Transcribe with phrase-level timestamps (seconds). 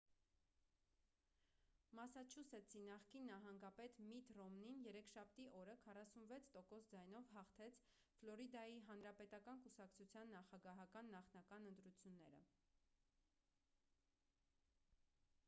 [1.97, 7.77] մասաչուսեթսի նախկին նահանգապետ միթ ռոմնին երեքշաբթի օրը 46 տոկոս ձայնով հաղթեց
[8.21, 12.41] ֆլորիդայի հանրապետական կուսակցության նախագահական նախնական ընտրությունները